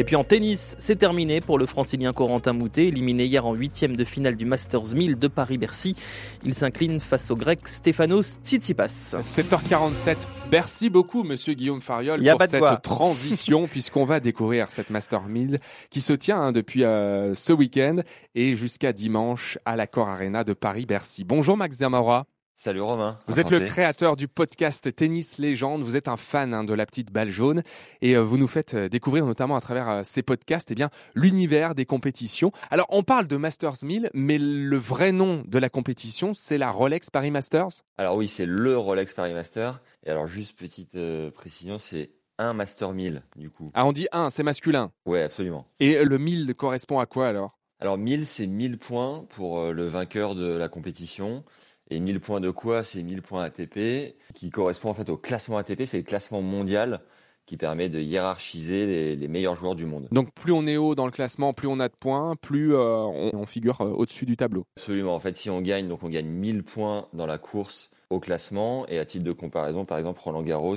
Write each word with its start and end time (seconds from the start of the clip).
Et 0.00 0.04
puis 0.04 0.16
en 0.16 0.24
tennis, 0.24 0.76
c'est 0.78 0.96
terminé 0.96 1.42
pour 1.42 1.58
le 1.58 1.66
francilien 1.66 2.14
Corentin 2.14 2.54
Moutet, 2.54 2.86
éliminé 2.86 3.26
hier 3.26 3.44
en 3.44 3.52
huitième 3.52 3.96
de 3.96 4.04
finale 4.04 4.34
du 4.34 4.46
Masters 4.46 4.94
1000 4.94 5.18
de 5.18 5.28
Paris-Bercy. 5.28 5.94
Il 6.42 6.54
s'incline 6.54 7.00
face 7.00 7.30
au 7.30 7.36
grec 7.36 7.68
Stefanos 7.68 8.38
Tsitsipas. 8.42 8.86
7h47. 9.20 10.16
Merci 10.50 10.88
beaucoup, 10.88 11.22
monsieur 11.22 11.52
Guillaume 11.52 11.82
Fariol, 11.82 12.24
pour 12.24 12.42
cette 12.44 12.60
quoi. 12.60 12.76
transition, 12.76 13.66
puisqu'on 13.70 14.06
va 14.06 14.20
découvrir 14.20 14.70
cette 14.70 14.88
Master 14.88 15.24
1000 15.24 15.60
qui 15.90 16.00
se 16.00 16.14
tient 16.14 16.40
hein, 16.40 16.52
depuis 16.52 16.82
euh, 16.82 17.34
ce 17.34 17.52
week-end 17.52 17.96
et 18.34 18.54
jusqu'à 18.54 18.94
dimanche 18.94 19.58
à 19.66 19.76
l'Accor 19.76 20.08
Arena 20.08 20.44
de 20.44 20.54
Paris-Bercy. 20.54 21.24
Bonjour 21.24 21.58
Max 21.58 21.76
Zamora. 21.76 22.24
Salut 22.62 22.82
Romain. 22.82 23.18
Vous 23.26 23.40
êtes 23.40 23.48
le 23.48 23.60
créateur 23.60 24.18
du 24.18 24.28
podcast 24.28 24.94
Tennis 24.94 25.38
Légende. 25.38 25.82
Vous 25.82 25.96
êtes 25.96 26.08
un 26.08 26.18
fan 26.18 26.52
hein, 26.52 26.62
de 26.62 26.74
la 26.74 26.84
petite 26.84 27.10
balle 27.10 27.30
jaune 27.30 27.62
et 28.02 28.14
euh, 28.14 28.22
vous 28.22 28.36
nous 28.36 28.48
faites 28.48 28.74
euh, 28.74 28.90
découvrir 28.90 29.24
notamment 29.24 29.56
à 29.56 29.62
travers 29.62 29.88
euh, 29.88 30.00
ces 30.04 30.22
podcasts 30.22 30.70
eh 30.70 30.74
bien 30.74 30.90
l'univers 31.14 31.74
des 31.74 31.86
compétitions. 31.86 32.52
Alors 32.70 32.84
on 32.90 33.02
parle 33.02 33.26
de 33.28 33.38
Masters 33.38 33.82
1000, 33.82 34.10
mais 34.12 34.36
le 34.36 34.76
vrai 34.76 35.10
nom 35.10 35.42
de 35.46 35.58
la 35.58 35.70
compétition 35.70 36.34
c'est 36.34 36.58
la 36.58 36.70
Rolex 36.70 37.08
Paris 37.08 37.30
Masters? 37.30 37.80
Alors 37.96 38.16
oui, 38.16 38.28
c'est 38.28 38.44
le 38.44 38.76
Rolex 38.76 39.14
Paris 39.14 39.32
Master. 39.32 39.80
Et 40.04 40.10
alors 40.10 40.26
juste 40.26 40.58
petite 40.58 40.96
euh, 40.96 41.30
précision, 41.30 41.78
c'est 41.78 42.10
un 42.36 42.52
Master 42.52 42.92
1000 42.92 43.22
du 43.36 43.48
coup. 43.48 43.70
Ah 43.72 43.86
on 43.86 43.92
dit 43.92 44.06
un, 44.12 44.28
c'est 44.28 44.42
masculin. 44.42 44.92
Ouais, 45.06 45.22
absolument. 45.22 45.64
Et 45.80 46.04
le 46.04 46.18
1000 46.18 46.54
correspond 46.54 46.98
à 46.98 47.06
quoi 47.06 47.26
alors? 47.26 47.56
Alors 47.82 47.96
1000, 47.96 48.26
c'est 48.26 48.46
1000 48.46 48.76
points 48.76 49.24
pour 49.30 49.72
le 49.72 49.88
vainqueur 49.88 50.34
de 50.34 50.54
la 50.54 50.68
compétition. 50.68 51.42
Et 51.90 52.00
1000 52.00 52.20
points 52.20 52.40
de 52.40 52.50
quoi 52.50 52.84
C'est 52.84 53.02
1000 53.02 53.22
points 53.22 53.42
ATP, 53.42 54.14
qui 54.34 54.50
correspond 54.50 54.90
en 54.90 54.94
fait 54.94 55.10
au 55.10 55.16
classement 55.16 55.58
ATP, 55.58 55.82
c'est 55.86 55.98
le 55.98 56.04
classement 56.04 56.40
mondial 56.40 57.00
qui 57.46 57.56
permet 57.56 57.88
de 57.88 58.00
hiérarchiser 58.00 58.86
les, 58.86 59.16
les 59.16 59.28
meilleurs 59.28 59.56
joueurs 59.56 59.74
du 59.74 59.84
monde. 59.84 60.06
Donc 60.12 60.32
plus 60.32 60.52
on 60.52 60.68
est 60.68 60.76
haut 60.76 60.94
dans 60.94 61.06
le 61.06 61.10
classement, 61.10 61.52
plus 61.52 61.66
on 61.66 61.80
a 61.80 61.88
de 61.88 61.96
points, 61.98 62.36
plus 62.36 62.74
euh, 62.74 62.78
on, 62.78 63.30
on 63.34 63.46
figure 63.46 63.80
euh, 63.80 63.90
au-dessus 63.90 64.24
du 64.24 64.36
tableau. 64.36 64.66
Absolument. 64.76 65.14
En 65.14 65.18
fait, 65.18 65.34
si 65.34 65.50
on 65.50 65.60
gagne, 65.60 65.88
donc 65.88 66.04
on 66.04 66.08
gagne 66.08 66.28
1000 66.28 66.62
points 66.62 67.08
dans 67.12 67.26
la 67.26 67.38
course 67.38 67.90
au 68.10 68.20
classement. 68.20 68.86
Et 68.88 68.98
à 68.98 69.04
titre 69.04 69.24
de 69.24 69.32
comparaison, 69.32 69.84
par 69.84 69.98
exemple, 69.98 70.20
Roland 70.22 70.42
Garros, 70.42 70.76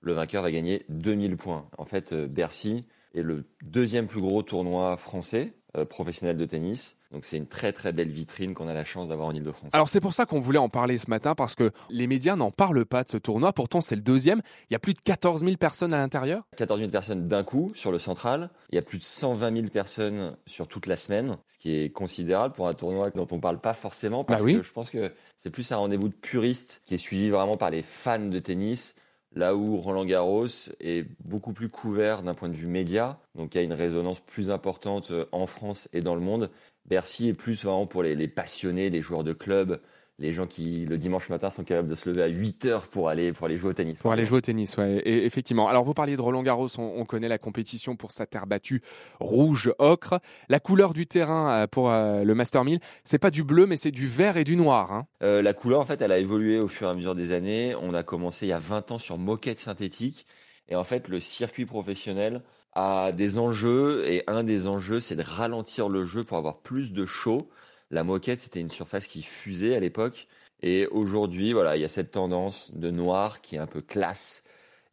le 0.00 0.12
vainqueur 0.12 0.42
va 0.42 0.50
gagner 0.50 0.84
2000 0.88 1.36
points. 1.36 1.66
En 1.78 1.84
fait, 1.84 2.12
euh, 2.12 2.26
Bercy 2.26 2.84
est 3.14 3.22
le 3.22 3.44
deuxième 3.62 4.06
plus 4.06 4.20
gros 4.20 4.42
tournoi 4.42 4.96
français 4.96 5.52
professionnel 5.88 6.36
de 6.36 6.44
tennis. 6.44 6.96
Donc 7.12 7.24
c'est 7.24 7.36
une 7.36 7.46
très 7.46 7.72
très 7.72 7.92
belle 7.92 8.08
vitrine 8.08 8.54
qu'on 8.54 8.68
a 8.68 8.74
la 8.74 8.84
chance 8.84 9.08
d'avoir 9.08 9.28
en 9.28 9.32
Ile-de-France. 9.32 9.70
Alors 9.72 9.88
c'est 9.88 10.00
pour 10.00 10.14
ça 10.14 10.26
qu'on 10.26 10.38
voulait 10.38 10.58
en 10.58 10.68
parler 10.68 10.96
ce 10.96 11.10
matin 11.10 11.34
parce 11.34 11.54
que 11.56 11.72
les 11.88 12.06
médias 12.06 12.36
n'en 12.36 12.50
parlent 12.52 12.84
pas 12.86 13.02
de 13.02 13.08
ce 13.08 13.16
tournoi. 13.16 13.52
Pourtant 13.52 13.80
c'est 13.80 13.96
le 13.96 14.00
deuxième. 14.02 14.42
Il 14.70 14.74
y 14.74 14.76
a 14.76 14.78
plus 14.78 14.94
de 14.94 15.00
14 15.00 15.42
000 15.44 15.56
personnes 15.56 15.92
à 15.92 15.98
l'intérieur. 15.98 16.44
14 16.56 16.78
000 16.78 16.90
personnes 16.90 17.26
d'un 17.26 17.42
coup 17.42 17.72
sur 17.74 17.90
le 17.90 17.98
central. 17.98 18.48
Il 18.70 18.76
y 18.76 18.78
a 18.78 18.82
plus 18.82 18.98
de 18.98 19.02
120 19.02 19.52
000 19.56 19.66
personnes 19.68 20.36
sur 20.46 20.68
toute 20.68 20.86
la 20.86 20.96
semaine, 20.96 21.36
ce 21.48 21.58
qui 21.58 21.74
est 21.76 21.90
considérable 21.90 22.54
pour 22.54 22.68
un 22.68 22.74
tournoi 22.74 23.10
dont 23.10 23.26
on 23.32 23.40
parle 23.40 23.58
pas 23.58 23.74
forcément 23.74 24.22
parce 24.22 24.42
Bah 24.42 24.46
oui. 24.46 24.56
que 24.56 24.62
je 24.62 24.72
pense 24.72 24.90
que 24.90 25.12
c'est 25.36 25.50
plus 25.50 25.70
un 25.72 25.76
rendez-vous 25.78 26.08
de 26.08 26.14
puristes 26.14 26.82
qui 26.86 26.94
est 26.94 26.98
suivi 26.98 27.30
vraiment 27.30 27.56
par 27.56 27.70
les 27.70 27.82
fans 27.82 28.18
de 28.20 28.38
tennis. 28.38 28.94
Là 29.34 29.54
où 29.54 29.76
Roland 29.76 30.04
Garros 30.04 30.46
est 30.80 31.06
beaucoup 31.24 31.52
plus 31.52 31.68
couvert 31.68 32.22
d'un 32.22 32.34
point 32.34 32.48
de 32.48 32.54
vue 32.54 32.66
média, 32.66 33.20
donc 33.36 33.54
il 33.54 33.58
y 33.58 33.60
a 33.60 33.64
une 33.64 33.72
résonance 33.72 34.20
plus 34.20 34.50
importante 34.50 35.12
euh, 35.12 35.26
en 35.30 35.46
France 35.46 35.88
et 35.92 36.00
dans 36.00 36.16
le 36.16 36.20
monde. 36.20 36.50
Bercy 36.86 37.28
est 37.28 37.34
plus 37.34 37.62
vraiment 37.62 37.86
pour 37.86 38.02
les, 38.02 38.16
les 38.16 38.26
passionnés, 38.26 38.90
les 38.90 39.00
joueurs 39.00 39.22
de 39.22 39.32
club, 39.32 39.80
les 40.20 40.32
gens 40.32 40.44
qui 40.44 40.84
le 40.84 40.98
dimanche 40.98 41.28
matin 41.30 41.50
sont 41.50 41.64
capables 41.64 41.88
de 41.88 41.94
se 41.94 42.08
lever 42.08 42.22
à 42.22 42.28
8 42.28 42.66
heures 42.66 42.88
pour 42.88 43.08
aller, 43.08 43.32
pour 43.32 43.46
aller 43.46 43.56
jouer 43.56 43.70
au 43.70 43.72
tennis. 43.72 43.96
Pour 43.96 44.12
aller 44.12 44.26
jouer 44.26 44.38
au 44.38 44.42
tennis, 44.42 44.76
ouais, 44.76 45.00
et 45.04 45.24
effectivement. 45.24 45.68
Alors 45.68 45.82
vous 45.82 45.94
parliez 45.94 46.14
de 46.14 46.20
Roland 46.20 46.42
Garros, 46.42 46.68
on, 46.78 46.92
on 46.96 47.04
connaît 47.06 47.28
la 47.28 47.38
compétition 47.38 47.96
pour 47.96 48.12
sa 48.12 48.26
terre 48.26 48.46
battue 48.46 48.82
rouge 49.18 49.72
ocre. 49.78 50.20
La 50.48 50.60
couleur 50.60 50.92
du 50.92 51.06
terrain 51.06 51.50
euh, 51.50 51.66
pour 51.66 51.90
euh, 51.90 52.22
le 52.22 52.34
Master 52.34 52.64
1000, 52.64 52.80
c'est 53.04 53.18
pas 53.18 53.30
du 53.30 53.42
bleu, 53.44 53.66
mais 53.66 53.76
c'est 53.76 53.90
du 53.90 54.06
vert 54.06 54.36
et 54.36 54.44
du 54.44 54.56
noir. 54.56 54.92
Hein. 54.92 55.06
Euh, 55.22 55.42
la 55.42 55.54
couleur, 55.54 55.80
en 55.80 55.86
fait, 55.86 56.02
elle 56.02 56.12
a 56.12 56.18
évolué 56.18 56.58
au 56.58 56.68
fur 56.68 56.88
et 56.88 56.90
à 56.90 56.94
mesure 56.94 57.14
des 57.14 57.32
années. 57.32 57.74
On 57.80 57.94
a 57.94 58.02
commencé 58.02 58.46
il 58.46 58.50
y 58.50 58.52
a 58.52 58.58
20 58.58 58.92
ans 58.92 58.98
sur 58.98 59.16
moquette 59.16 59.58
synthétique. 59.58 60.26
Et 60.68 60.76
en 60.76 60.84
fait, 60.84 61.08
le 61.08 61.18
circuit 61.18 61.66
professionnel 61.66 62.42
a 62.74 63.12
des 63.12 63.38
enjeux. 63.38 64.04
Et 64.06 64.22
un 64.26 64.44
des 64.44 64.66
enjeux, 64.66 65.00
c'est 65.00 65.16
de 65.16 65.22
ralentir 65.22 65.88
le 65.88 66.04
jeu 66.04 66.24
pour 66.24 66.36
avoir 66.36 66.58
plus 66.58 66.92
de 66.92 67.06
show. 67.06 67.48
La 67.90 68.04
moquette, 68.04 68.40
c'était 68.40 68.60
une 68.60 68.70
surface 68.70 69.06
qui 69.06 69.22
fusait 69.22 69.74
à 69.74 69.80
l'époque. 69.80 70.28
Et 70.62 70.86
aujourd'hui, 70.88 71.52
voilà, 71.52 71.76
il 71.76 71.82
y 71.82 71.84
a 71.84 71.88
cette 71.88 72.10
tendance 72.12 72.72
de 72.74 72.90
noir 72.90 73.40
qui 73.40 73.56
est 73.56 73.58
un 73.58 73.66
peu 73.66 73.80
classe. 73.80 74.42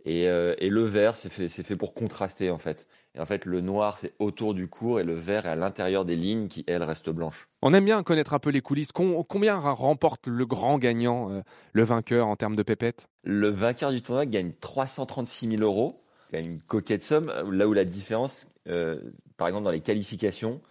Et, 0.06 0.30
euh, 0.30 0.56
et 0.60 0.70
le 0.70 0.84
vert, 0.84 1.18
c'est 1.18 1.32
fait, 1.32 1.48
fait 1.50 1.76
pour 1.76 1.94
contraster, 1.94 2.50
en 2.50 2.58
fait. 2.58 2.88
Et 3.14 3.20
en 3.20 3.26
fait, 3.26 3.46
le 3.46 3.62
noir, 3.62 3.98
c'est 3.98 4.14
autour 4.20 4.54
du 4.54 4.68
cours 4.68 5.00
et 5.00 5.04
le 5.04 5.14
vert 5.16 5.46
est 5.46 5.50
à 5.50 5.56
l'intérieur 5.56 6.06
des 6.06 6.16
lignes 6.16 6.48
qui, 6.48 6.64
elles, 6.68 6.84
restent 6.84 7.10
blanches. 7.10 7.48
On 7.62 7.74
aime 7.74 7.84
bien 7.84 8.02
connaître 8.04 8.34
un 8.34 8.40
peu 8.40 8.52
les 8.52 8.62
coulisses. 8.62 8.92
Com- 8.92 9.24
combien 9.28 9.58
remporte 9.58 10.28
le 10.28 10.46
grand 10.46 10.78
gagnant, 10.78 11.32
euh, 11.32 11.42
le 11.74 11.84
vainqueur 11.84 12.28
en 12.28 12.36
termes 12.36 12.56
de 12.56 12.64
pépettes 12.64 13.10
Le 13.24 13.50
vainqueur 13.50 13.92
du 13.92 14.02
tournoi 14.02 14.26
gagne 14.26 14.54
336 14.62 15.50
000 15.58 15.62
euros, 15.64 15.96
quand 16.32 16.38
même 16.38 16.52
une 16.52 16.62
coquette 16.62 17.04
somme, 17.04 17.34
là 17.52 17.68
où 17.68 17.74
la 17.74 17.84
différence, 17.86 18.48
euh, 18.70 19.00
par 19.36 19.48
exemple 19.50 19.66
dans 19.66 19.72
les 19.72 19.82
qualifications, 19.82 20.62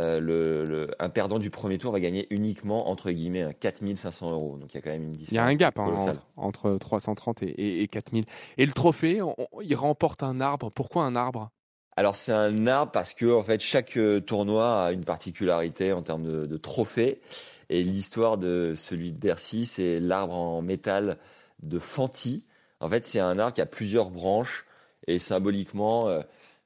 euh, 0.00 0.20
le, 0.20 0.64
le- 0.64 0.90
un 0.98 1.08
perdant 1.08 1.38
du 1.38 1.50
premier 1.50 1.78
tour 1.78 1.92
va 1.92 2.00
gagner 2.00 2.26
uniquement, 2.30 2.88
entre 2.90 3.10
guillemets, 3.10 3.42
un 3.42 3.52
4 3.52 3.80
500 3.96 4.32
euros. 4.32 4.56
Donc 4.58 4.72
il 4.72 4.76
y 4.76 4.78
a 4.78 4.80
quand 4.82 4.90
même 4.90 5.04
une 5.04 5.12
différence. 5.12 5.30
Il 5.32 5.34
y 5.36 5.38
a 5.38 5.44
un 5.44 5.54
gap 5.54 5.78
hein, 5.78 5.96
entre, 6.36 6.70
entre 6.70 6.78
330 6.78 7.42
et, 7.42 7.46
et, 7.50 7.82
et 7.82 7.88
4000. 7.88 8.24
Et 8.58 8.66
le 8.66 8.72
trophée, 8.72 9.22
on- 9.22 9.34
on- 9.38 9.60
il 9.60 9.74
remporte 9.74 10.22
un 10.22 10.40
arbre. 10.40 10.70
Pourquoi 10.70 11.04
un 11.04 11.16
arbre? 11.16 11.50
Alors 11.96 12.16
c'est 12.16 12.32
un 12.32 12.66
arbre 12.66 12.92
parce 12.92 13.12
que 13.14 13.26
en 13.30 13.42
fait 13.42 13.60
chaque 13.60 13.96
euh, 13.96 14.20
tournoi 14.20 14.84
a 14.86 14.92
une 14.92 15.04
particularité 15.04 15.92
en 15.92 16.02
termes 16.02 16.24
de, 16.24 16.46
de 16.46 16.56
trophée. 16.56 17.20
Et 17.68 17.82
l'histoire 17.84 18.38
de 18.38 18.74
celui 18.76 19.12
de 19.12 19.18
Bercy, 19.18 19.64
c'est 19.64 20.00
l'arbre 20.00 20.34
en 20.34 20.62
métal 20.62 21.18
de 21.62 21.78
Fanti. 21.78 22.44
En 22.80 22.88
fait, 22.88 23.06
c'est 23.06 23.20
un 23.20 23.38
arbre 23.38 23.54
qui 23.54 23.60
a 23.60 23.66
plusieurs 23.66 24.10
branches 24.10 24.64
et 25.06 25.18
symboliquement, 25.18 26.08
euh, 26.08 26.22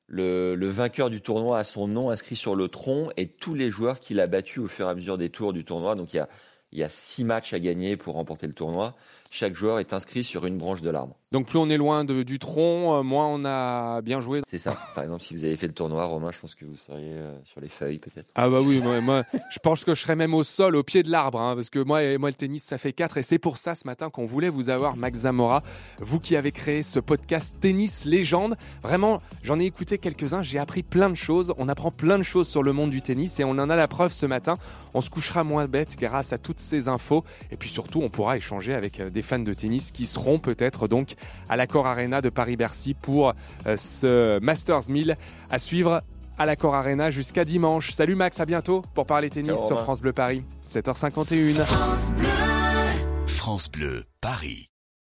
le, 0.07 0.69
vainqueur 0.69 1.11
du 1.11 1.21
tournoi 1.21 1.59
a 1.59 1.65
son 1.65 1.89
nom 1.89 2.11
inscrit 2.11 2.37
sur 2.37 2.55
le 2.55 2.69
tronc 2.69 3.11
et 3.17 3.29
tous 3.29 3.55
les 3.55 3.71
joueurs 3.71 4.01
qu'il 4.01 4.21
a 4.21 4.27
battus 4.27 4.59
au 4.65 4.69
fur 4.69 4.87
et 4.87 4.91
à 4.91 4.95
mesure 4.95 5.19
des 5.19 5.31
tours 5.31 5.53
du 5.53 5.65
tournoi. 5.65 5.95
Donc 5.95 6.13
il 6.13 6.17
y 6.17 6.21
a, 6.21 6.29
il 6.75 6.81
y 6.81 6.85
a 6.85 6.89
six 6.89 7.25
matchs 7.25 7.53
à 7.55 7.61
gagner 7.61 7.97
pour 7.97 8.15
remporter 8.15 8.47
le 8.47 8.53
tournoi. 8.53 8.95
Chaque 9.31 9.57
joueur 9.57 9.81
est 9.81 9.93
inscrit 9.93 10.23
sur 10.23 10.47
une 10.47 10.59
branche 10.59 10.81
de 10.81 10.91
l'arbre. 10.91 11.17
Donc 11.33 11.49
plus 11.49 11.59
on 11.59 11.69
est 11.69 11.77
loin 11.77 12.05
de- 12.05 12.23
du 12.23 12.39
tronc, 12.39 12.95
euh, 13.01 13.03
moins 13.03 13.27
on 13.27 13.45
a 13.45 14.01
bien 14.01 14.21
joué. 14.21 14.43
C'est 14.47 14.59
ça. 14.59 14.77
Par 14.95 15.03
exemple, 15.03 15.23
si 15.25 15.35
vous 15.35 15.45
avez 15.45 15.57
fait 15.57 15.67
le 15.67 15.73
tournoi, 15.73 16.05
Romain, 16.05 16.31
je 16.33 16.39
pense 16.39 16.55
que 16.55 16.65
vous 16.65 16.77
seriez 16.77 17.15
euh, 17.15 17.35
sur 17.45 17.61
les 17.61 17.69
feuilles 17.69 17.99
peut-être. 17.99 18.29
Ah 18.37 18.49
bah 18.49 18.61
oui, 18.63 18.79
moi, 18.81 19.01
moi, 19.01 19.25
je 19.51 19.59
pense 19.59 19.83
que 19.83 19.93
je 19.97 20.01
serais 20.03 20.15
même 20.15 20.35
au 20.35 20.45
sol, 20.45 20.77
au 20.77 20.85
pied 20.85 21.03
de 21.03 21.11
l'arbre, 21.11 21.41
hein, 21.41 21.57
parce 21.57 21.69
que 21.69 21.81
moi, 21.81 22.05
et 22.05 22.17
moi 22.17 22.29
le 22.31 22.35
tennis, 22.37 22.63
ça 22.63 22.79
fait 22.79 22.93
4 22.93 23.17
et 23.19 23.23
c'est 23.25 23.39
pour 23.41 23.57
ça 23.59 23.75
ce 23.75 23.85
matin 23.89 24.09
qu'on 24.09 24.27
voulait 24.27 24.51
vous 24.51 24.69
avoir, 24.69 24.95
Max 24.97 25.21
Zamora, 25.21 25.65
vous 25.99 26.21
qui 26.21 26.37
avez 26.37 26.53
créé 26.53 26.85
ce 26.85 27.01
podcast 27.01 27.57
Tennis 27.61 28.05
Légende. 28.05 28.55
Vraiment, 28.85 29.21
j'en 29.43 29.59
ai 29.59 29.65
écouté 29.65 29.99
quelques-uns, 29.99 30.43
j'ai 30.43 30.61
appris 30.61 30.85
plein 30.85 31.11
de 31.11 31.17
choses, 31.17 31.53
on 31.59 31.69
apprend 31.69 31.91
plein 31.91 32.19
de 32.19 32.23
choses 32.25 32.47
sur 32.49 32.63
le 32.63 32.73
monde 32.73 32.91
du 32.91 33.03
tennis 33.03 33.41
et 33.41 33.45
on 33.45 33.51
en 33.51 33.69
a 33.69 33.75
la 33.75 33.89
preuve 33.89 34.13
ce 34.13 34.27
matin. 34.27 34.55
On 34.93 35.01
se 35.01 35.11
couchera 35.11 35.43
moins 35.43 35.67
bête 35.67 35.97
grâce 35.99 36.33
à 36.33 36.39
toutes 36.39 36.61
ces 36.65 36.89
infos 36.89 37.25
et 37.51 37.57
puis 37.57 37.71
surtout, 37.71 38.01
on 38.03 38.09
pourra 38.09 38.37
échanger 38.37 38.75
avec 38.75 39.01
euh, 39.01 39.11
des 39.11 39.23
fans 39.23 39.39
de 39.39 39.55
tennis 39.55 39.93
qui 39.93 40.07
seront 40.07 40.39
peut-être 40.39 40.89
donc 40.89 41.15
à 41.49 41.57
l'Accor 41.57 41.87
Arena 41.87 42.21
de 42.21 42.31
Paris-Bercy 42.31 42.95
pour 42.95 43.33
euh, 43.67 43.77
ce 43.77 44.39
Masters 44.41 44.89
1000 44.89 45.17
à 45.51 45.59
suivre 45.59 46.03
à 46.39 46.47
l'Accor 46.47 46.75
Arena 46.75 47.11
jusqu'à 47.11 47.45
dimanche. 47.45 47.93
Salut 47.93 48.17
Max, 48.17 48.41
à 48.41 48.47
bientôt 48.47 48.83
pour 48.95 49.07
parler 49.07 49.31
tennis 49.31 49.55
Ciao, 49.55 49.67
sur. 49.67 49.81
France 49.83 50.01
Bleu 50.01 50.13
Paris, 50.13 50.43
7h51. 50.67 51.65
France 53.27 53.71
Bleu, 53.71 54.05
Paris. 54.21 54.74